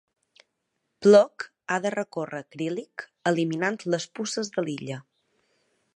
Plok 1.05 1.45
ha 1.67 1.77
de 1.83 1.91
recórrer 1.95 2.41
Akrillic 2.45 3.07
eliminant 3.33 3.81
les 3.97 4.11
puces 4.21 4.51
de 4.57 4.69
l'illa. 4.69 4.99